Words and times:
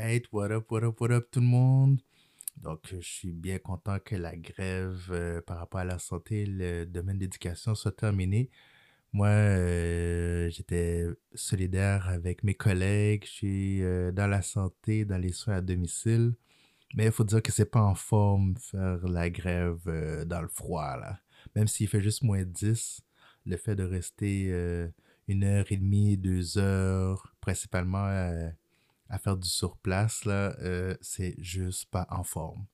Alright, 0.00 0.26
what 0.32 0.50
up, 0.50 0.70
what 0.70 0.82
up, 0.82 0.98
what 0.98 1.10
up 1.10 1.30
tout 1.30 1.40
le 1.40 1.46
monde? 1.46 2.00
Donc, 2.56 2.80
je 2.90 3.00
suis 3.00 3.32
bien 3.32 3.58
content 3.58 3.98
que 4.02 4.16
la 4.16 4.34
grève 4.34 4.98
euh, 5.10 5.42
par 5.42 5.58
rapport 5.58 5.80
à 5.80 5.84
la 5.84 5.98
santé, 5.98 6.46
le 6.46 6.86
domaine 6.86 7.18
d'éducation 7.18 7.74
soit 7.74 7.94
terminé. 7.94 8.48
Moi, 9.12 9.28
euh, 9.28 10.48
j'étais 10.48 11.04
solidaire 11.34 12.08
avec 12.08 12.44
mes 12.44 12.54
collègues, 12.54 13.24
je 13.26 13.30
suis 13.30 13.82
euh, 13.82 14.10
dans 14.10 14.26
la 14.26 14.40
santé, 14.40 15.04
dans 15.04 15.18
les 15.18 15.32
soins 15.32 15.56
à 15.56 15.60
domicile. 15.60 16.32
Mais 16.94 17.04
il 17.04 17.12
faut 17.12 17.24
dire 17.24 17.42
que 17.42 17.52
c'est 17.52 17.70
pas 17.70 17.82
en 17.82 17.94
forme 17.94 18.56
faire 18.56 19.06
la 19.06 19.28
grève 19.28 19.82
dans 20.26 20.40
le 20.40 20.48
froid, 20.48 20.96
là. 20.96 21.20
Même 21.54 21.68
s'il 21.68 21.88
fait 21.88 22.00
juste 22.00 22.22
moins 22.22 22.44
10, 22.44 23.02
le 23.44 23.56
fait 23.58 23.76
de 23.76 23.84
rester 23.84 24.46
une 25.28 25.44
heure 25.44 25.66
et 25.70 25.76
demie, 25.76 26.16
deux 26.16 26.56
heures, 26.56 27.34
principalement 27.42 28.50
à 29.10 29.18
faire 29.18 29.36
du 29.36 29.48
surplace, 29.48 30.24
là, 30.24 30.56
euh, 30.60 30.94
c'est 31.02 31.34
juste 31.38 31.90
pas 31.90 32.06
en 32.10 32.22
forme. 32.24 32.66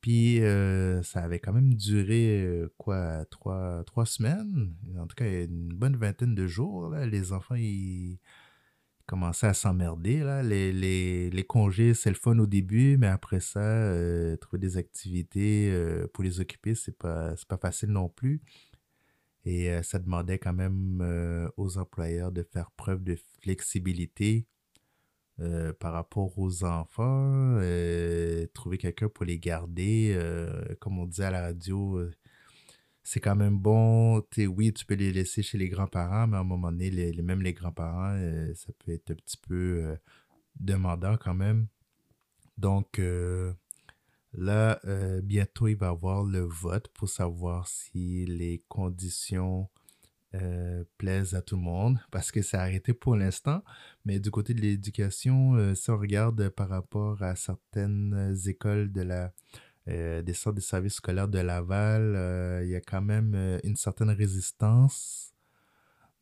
Puis 0.00 0.42
euh, 0.42 1.02
ça 1.02 1.22
avait 1.22 1.40
quand 1.40 1.52
même 1.52 1.74
duré, 1.74 2.42
euh, 2.44 2.72
quoi, 2.78 3.24
trois, 3.26 3.82
trois 3.84 4.06
semaines, 4.06 4.74
en 4.98 5.06
tout 5.06 5.16
cas 5.16 5.26
une 5.26 5.68
bonne 5.74 5.96
vingtaine 5.96 6.34
de 6.34 6.46
jours. 6.46 6.90
Là. 6.90 7.06
Les 7.06 7.32
enfants, 7.32 7.56
ils 7.56 8.18
commençaient 9.06 9.48
à 9.48 9.54
s'emmerder. 9.54 10.22
Les, 10.44 11.44
congés, 11.48 11.94
c'est 11.94 12.10
le 12.10 12.16
fun 12.16 12.38
au 12.38 12.46
début, 12.46 12.96
mais 12.98 13.08
après 13.08 13.40
ça, 13.40 13.90
trouver 14.40 14.60
des 14.60 14.76
activités 14.76 15.72
pour 16.12 16.24
les 16.24 16.40
occuper, 16.40 16.74
c'est 16.74 16.96
pas, 16.96 17.34
pas 17.48 17.58
facile 17.58 17.90
non 17.90 18.08
plus. 18.08 18.42
Et 19.44 19.82
ça 19.82 19.98
demandait 19.98 20.38
quand 20.38 20.54
même 20.54 21.50
aux 21.56 21.78
employeurs 21.78 22.32
de 22.32 22.42
faire 22.42 22.70
preuve 22.72 23.02
de 23.04 23.16
flexibilité 23.42 24.46
euh, 25.40 25.72
par 25.72 25.92
rapport 25.94 26.38
aux 26.38 26.62
enfants, 26.62 27.56
euh, 27.58 28.46
trouver 28.54 28.78
quelqu'un 28.78 29.08
pour 29.08 29.24
les 29.24 29.40
garder, 29.40 30.12
euh, 30.14 30.76
comme 30.78 31.00
on 31.00 31.06
disait 31.06 31.24
à 31.24 31.30
la 31.32 31.40
radio, 31.40 32.00
c'est 33.02 33.18
quand 33.18 33.34
même 33.34 33.58
bon. 33.58 34.22
oui, 34.38 34.72
tu 34.72 34.86
peux 34.86 34.94
les 34.94 35.12
laisser 35.12 35.42
chez 35.42 35.58
les 35.58 35.68
grands-parents, 35.68 36.28
mais 36.28 36.36
à 36.36 36.40
un 36.40 36.44
moment 36.44 36.70
donné, 36.70 36.88
les, 36.90 37.20
même 37.22 37.42
les 37.42 37.52
grands-parents, 37.52 38.16
ça 38.54 38.72
peut 38.78 38.92
être 38.92 39.10
un 39.10 39.14
petit 39.14 39.36
peu 39.36 39.96
demandant 40.60 41.16
quand 41.16 41.34
même. 41.34 41.66
Donc 42.56 43.00
là, 44.32 44.80
bientôt, 45.22 45.66
il 45.68 45.76
va 45.76 45.86
y 45.86 45.90
avoir 45.90 46.22
le 46.22 46.40
vote 46.40 46.88
pour 46.94 47.08
savoir 47.08 47.66
si 47.66 48.24
les 48.26 48.62
conditions 48.68 49.68
euh, 50.34 50.84
plaisent 50.98 51.34
à 51.34 51.42
tout 51.42 51.54
le 51.54 51.62
monde 51.62 52.00
parce 52.10 52.32
que 52.32 52.42
c'est 52.42 52.56
arrêté 52.56 52.92
pour 52.92 53.14
l'instant. 53.16 53.62
Mais 54.04 54.18
du 54.18 54.30
côté 54.30 54.52
de 54.52 54.60
l'éducation, 54.60 55.54
euh, 55.54 55.74
si 55.74 55.90
on 55.90 55.98
regarde 55.98 56.48
par 56.48 56.68
rapport 56.68 57.22
à 57.22 57.36
certaines 57.36 58.34
écoles 58.46 58.90
de 58.90 59.02
la, 59.02 59.32
euh, 59.88 60.22
des 60.22 60.34
services 60.34 60.94
scolaires 60.94 61.28
de 61.28 61.38
Laval, 61.38 62.62
il 62.64 62.70
y 62.70 62.74
a 62.74 62.80
quand 62.80 63.02
même 63.02 63.60
une 63.64 63.76
certaine 63.76 64.10
résistance. 64.10 65.32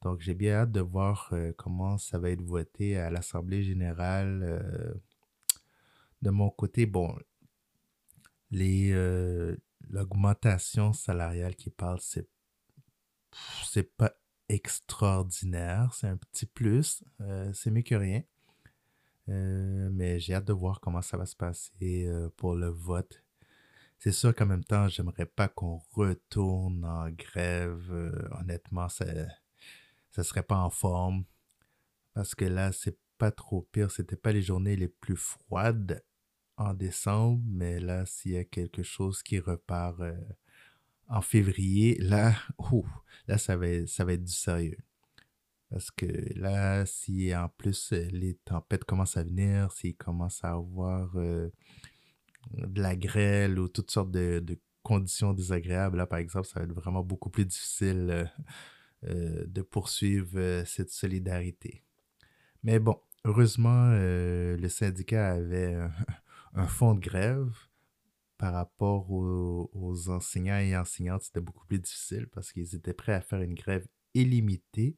Donc 0.03 0.21
j'ai 0.21 0.35
bien 0.35 0.55
hâte 0.57 0.73
de 0.73 0.81
voir 0.81 1.33
comment 1.57 1.97
ça 1.97 2.19
va 2.19 2.31
être 2.31 2.43
voté 2.43 2.99
à 2.99 3.11
l'Assemblée 3.11 3.63
générale. 3.63 4.63
de 6.23 6.31
mon 6.31 6.51
côté, 6.51 6.87
bon, 6.87 7.17
les 8.51 8.93
l'augmentation 9.91 10.93
salariale 10.93 11.57
qui 11.57 11.71
parle, 11.71 11.99
c'est 12.01 12.29
c'est 13.65 13.97
pas 13.97 14.13
extraordinaire, 14.49 15.93
c'est 15.95 16.09
un 16.09 16.17
petit 16.17 16.47
plus, 16.47 17.03
euh, 17.21 17.53
c'est 17.53 17.71
mieux 17.71 17.83
que 17.83 17.95
rien. 17.95 18.23
Euh, 19.29 19.89
mais 19.93 20.21
j'ai 20.21 20.35
hâte 20.35 20.47
de 20.47 20.53
voir 20.53 20.81
comment 20.81 21.03
ça 21.03 21.17
va 21.17 21.27
se 21.27 21.37
passer 21.37 22.07
euh, 22.07 22.29
pour 22.37 22.55
le 22.55 22.69
vote. 22.69 23.23
C'est 23.99 24.13
sûr 24.13 24.35
qu'en 24.35 24.47
même 24.47 24.65
temps, 24.65 24.89
j'aimerais 24.89 25.27
pas 25.27 25.49
qu'on 25.49 25.81
retourne 25.93 26.85
en 26.85 27.09
grève. 27.11 28.13
honnêtement, 28.33 28.89
ça, 28.89 29.07
ça 30.11 30.25
serait 30.25 30.43
pas 30.43 30.59
en 30.59 30.71
forme. 30.71 31.25
Parce 32.13 32.35
que 32.35 32.45
là, 32.45 32.73
c'est 32.73 32.99
pas 33.17 33.31
trop 33.31 33.63
pire. 33.71 33.93
C'était 33.93 34.17
pas 34.17 34.33
les 34.33 34.43
journées 34.43 34.75
les 34.75 34.89
plus 34.89 35.17
froides 35.17 36.05
en 36.57 36.75
décembre, 36.75 37.41
mais 37.47 37.79
là, 37.79 38.05
s'il 38.05 38.33
y 38.33 38.37
a 38.37 38.45
quelque 38.45 38.83
chose 38.83 39.23
qui 39.23 39.39
repart 39.39 40.03
en 41.09 41.21
février, 41.21 41.97
là, 41.99 42.35
là 43.29 43.39
ça, 43.39 43.57
va, 43.57 43.67
être 43.69 44.25
du 44.25 44.33
sérieux. 44.33 44.79
Parce 45.71 45.91
que 45.91 46.07
là, 46.39 46.85
si 46.85 47.35
en 47.35 47.49
plus 47.49 47.93
euh, 47.93 48.09
les 48.11 48.35
tempêtes 48.45 48.85
commencent 48.85 49.17
à 49.17 49.25
venir, 49.25 49.73
s'il 49.73 49.97
commence 49.97 50.45
à 50.45 50.53
avoir 50.53 51.11
euh, 51.17 51.51
de 52.53 52.83
la 52.83 52.95
grêle 52.95 53.59
ou 53.59 53.69
toutes 53.69 53.91
sortes 53.91 54.11
de, 54.11 54.45
conditions 54.83 55.33
désagréables, 55.33 55.97
là, 55.97 56.07
par 56.07 56.19
exemple, 56.19 56.49
ça 56.49 56.59
va 56.59 56.65
être 56.65 56.75
vraiment 56.75 57.05
beaucoup 57.05 57.31
plus 57.31 57.47
difficile 57.47 58.29
euh, 59.05 59.45
de 59.47 59.63
poursuivre 59.63 60.65
cette 60.67 60.91
solidarité. 60.91 61.85
Mais 62.65 62.81
bon, 62.81 63.01
heureusement, 63.25 63.91
le 63.93 64.69
syndicat 64.69 65.35
avait 65.35 65.77
un 66.55 66.67
fonds 66.67 66.95
de 66.95 67.01
grève 67.01 67.55
par 68.43 68.55
rapport 68.55 69.09
aux, 69.09 70.09
enseignants 70.09 70.59
et 70.59 70.77
enseignantes, 70.77 71.23
c'était 71.23 71.41
beaucoup 71.41 71.65
plus 71.65 71.79
difficile 71.79 72.27
parce 72.27 72.51
qu'ils 72.51 72.75
étaient 72.75 72.93
prêts 72.93 73.13
à 73.13 73.21
faire 73.21 73.41
une 73.41 73.55
grève 73.55 73.87
illimitée 74.15 74.97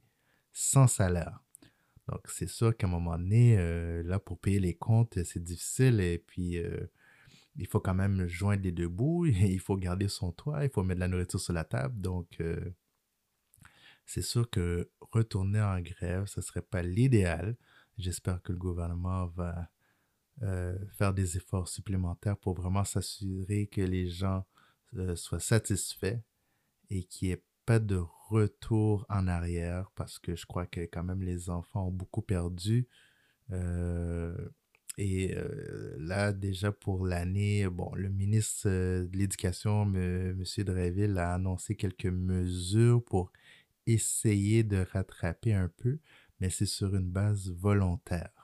sans 0.54 0.86
salaire. 0.86 1.40
Donc, 2.08 2.22
c'est 2.26 2.48
sûr 2.48 2.74
qu'à 2.74 2.86
un 2.86 2.90
moment 2.90 3.18
donné, 3.18 3.58
euh, 3.58 4.02
là, 4.02 4.18
pour 4.18 4.38
payer 4.38 4.60
les 4.60 4.74
comptes, 4.74 5.22
c'est 5.24 5.44
difficile 5.44 6.00
et 6.00 6.16
puis 6.16 6.56
euh, 6.56 6.90
il 7.56 7.66
faut 7.66 7.80
quand 7.80 7.92
même 7.92 8.26
joindre 8.28 8.62
les 8.62 8.72
deux 8.72 8.88
bouts, 8.88 9.26
il 9.26 9.60
faut 9.60 9.76
garder 9.76 10.08
son 10.08 10.32
toit, 10.32 10.64
il 10.64 10.70
faut 10.70 10.82
mettre 10.82 11.00
de 11.00 11.00
la 11.00 11.08
nourriture 11.08 11.38
sur 11.38 11.52
la 11.52 11.64
table. 11.64 12.00
Donc, 12.00 12.40
euh, 12.40 12.70
c'est 14.06 14.22
sûr 14.22 14.48
que 14.48 14.90
retourner 15.12 15.60
en 15.60 15.80
grève, 15.80 16.24
ce 16.28 16.40
ne 16.40 16.44
serait 16.44 16.62
pas 16.62 16.82
l'idéal. 16.82 17.58
J'espère 17.98 18.40
que 18.40 18.52
le 18.52 18.58
gouvernement 18.58 19.26
va 19.26 19.68
euh, 20.42 20.76
faire 20.98 21.14
des 21.14 21.36
efforts 21.36 21.68
supplémentaires 21.68 22.36
pour 22.36 22.54
vraiment 22.54 22.84
s'assurer 22.84 23.66
que 23.68 23.80
les 23.80 24.08
gens 24.08 24.44
euh, 24.96 25.14
soient 25.16 25.40
satisfaits 25.40 26.18
et 26.90 27.04
qu'il 27.04 27.28
n'y 27.28 27.34
ait 27.34 27.44
pas 27.64 27.78
de 27.78 28.02
retour 28.28 29.06
en 29.08 29.28
arrière 29.28 29.90
parce 29.94 30.18
que 30.18 30.34
je 30.34 30.44
crois 30.44 30.66
que 30.66 30.80
quand 30.80 31.04
même 31.04 31.22
les 31.22 31.50
enfants 31.50 31.86
ont 31.86 31.92
beaucoup 31.92 32.22
perdu. 32.22 32.88
Euh, 33.52 34.36
et 34.98 35.34
là, 35.98 36.32
déjà 36.32 36.70
pour 36.70 37.04
l'année, 37.04 37.66
le 37.94 38.08
ministre 38.10 38.68
de 38.68 39.08
l'Éducation, 39.12 39.82
M. 39.82 40.44
Dreville, 40.58 41.18
a 41.18 41.34
annoncé 41.34 41.74
quelques 41.74 42.06
mesures 42.06 43.04
pour 43.04 43.32
essayer 43.86 44.62
de 44.62 44.86
rattraper 44.92 45.52
un 45.52 45.68
peu, 45.68 45.98
mais 46.38 46.48
c'est 46.50 46.66
sur 46.66 46.94
une 46.94 47.10
base 47.10 47.50
volontaire. 47.50 48.43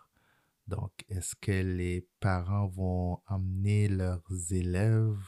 Donc, 0.70 0.92
est-ce 1.08 1.34
que 1.34 1.50
les 1.50 2.06
parents 2.20 2.68
vont 2.68 3.18
emmener 3.26 3.88
leurs 3.88 4.22
élèves 4.52 5.18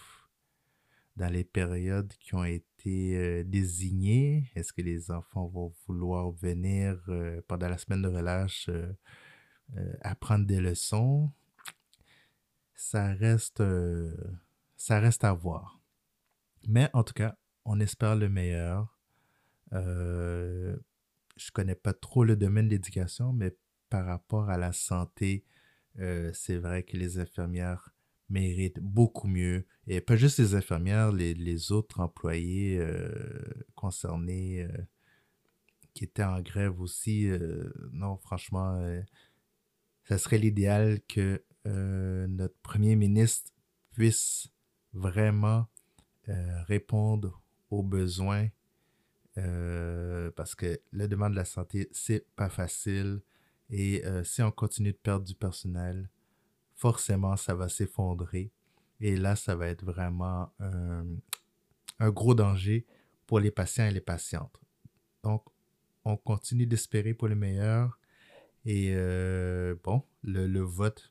dans 1.16 1.26
les 1.32 1.42
périodes 1.42 2.12
qui 2.20 2.36
ont 2.36 2.44
été 2.44 3.16
euh, 3.16 3.42
désignées? 3.42 4.52
Est-ce 4.54 4.72
que 4.72 4.82
les 4.82 5.10
enfants 5.10 5.48
vont 5.48 5.74
vouloir 5.88 6.30
venir 6.30 7.02
euh, 7.08 7.42
pendant 7.48 7.68
la 7.68 7.76
semaine 7.76 8.02
de 8.02 8.08
relâche 8.08 8.68
euh, 8.68 8.92
apprendre 10.02 10.46
des 10.46 10.60
leçons? 10.60 11.32
Ça 12.76 13.12
reste, 13.12 13.64
ça 14.76 15.00
reste 15.00 15.24
à 15.24 15.32
voir. 15.32 15.80
Mais 16.68 16.88
en 16.92 17.02
tout 17.02 17.14
cas, 17.14 17.36
on 17.64 17.80
espère 17.80 18.14
le 18.14 18.28
meilleur. 18.28 18.96
je 19.72 20.76
connais 21.52 21.74
pas 21.74 21.94
trop 21.94 22.22
le 22.22 22.36
domaine 22.36 22.66
de 22.66 22.70
l'éducation, 22.70 23.32
mais 23.32 23.56
par 23.92 24.06
rapport 24.06 24.48
à 24.48 24.56
la 24.56 24.72
santé, 24.72 25.44
euh, 25.98 26.30
c'est 26.32 26.56
vrai 26.56 26.82
que 26.82 26.96
les 26.96 27.18
infirmières 27.18 27.90
méritent 28.30 28.80
beaucoup 28.80 29.28
mieux. 29.28 29.66
Et 29.86 30.00
pas 30.00 30.16
juste 30.16 30.38
les 30.38 30.54
infirmières, 30.54 31.12
les, 31.12 31.72
autres 31.72 32.00
employés 32.00 32.78
euh, 32.78 33.12
concernés 33.74 34.62
euh, 34.62 34.78
qui 35.92 36.04
étaient 36.04 36.24
en 36.24 36.40
grève 36.40 36.80
aussi. 36.80 37.28
non, 37.92 38.16
franchement, 38.16 38.82
ça 40.04 40.16
serait 40.16 40.38
l'idéal 40.38 41.02
que 41.06 41.44
notre 41.66 42.56
premier 42.62 42.96
ministre 42.96 43.50
puisse 43.90 44.48
vraiment 44.94 45.66
répondre 46.66 47.42
aux 47.68 47.82
besoins 47.82 48.48
parce 50.34 50.54
que 50.54 50.80
la 50.92 51.08
demande 51.08 51.32
de 51.32 51.36
la 51.36 51.44
santé, 51.44 51.90
c'est 51.92 52.26
pas 52.36 52.48
facile. 52.48 53.20
Et 53.72 54.04
euh, 54.04 54.22
si 54.22 54.42
on 54.42 54.50
continue 54.50 54.92
de 54.92 54.98
perdre 54.98 55.24
du 55.24 55.34
personnel, 55.34 56.08
forcément, 56.76 57.36
ça 57.36 57.54
va 57.54 57.70
s'effondrer. 57.70 58.52
Et 59.00 59.16
là, 59.16 59.34
ça 59.34 59.56
va 59.56 59.66
être 59.66 59.84
vraiment 59.84 60.52
un, 60.60 62.10
gros 62.10 62.34
danger 62.34 62.86
pour 63.26 63.40
les 63.40 63.50
patients 63.50 63.86
et 63.86 63.90
les 63.90 64.00
patientes. 64.00 64.60
Donc, 65.24 65.44
on 66.04 66.16
continue 66.16 66.66
d'espérer 66.66 67.14
pour 67.14 67.28
le 67.28 67.34
meilleur. 67.34 67.98
Et 68.66 68.92
euh, 68.94 69.74
bon, 69.82 70.04
le, 70.22 70.60
vote 70.60 71.10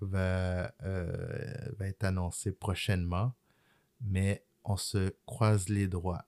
va, 0.00 0.74
va 0.80 1.86
être 1.86 2.04
annoncé 2.04 2.50
prochainement. 2.52 3.32
Mais 4.00 4.44
on 4.64 4.76
se 4.76 5.14
croise 5.26 5.68
les 5.68 5.86
doigts. 5.86 6.24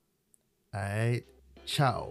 Allez, 0.72 1.26
ciao! 1.66 2.10